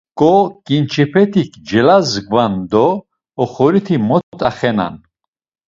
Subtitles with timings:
[0.19, 0.33] Ǩo,
[0.65, 2.87] ǩinçepetik celazgvan do
[3.41, 4.95] oxoriti mot axenan.